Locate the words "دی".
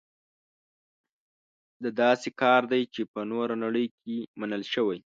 2.71-2.81